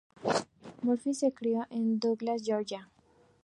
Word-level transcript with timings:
Murphy 0.81 1.13
se 1.13 1.31
crió 1.31 1.67
en 1.69 1.99
Douglas, 1.99 2.41
Georgia. 2.43 2.89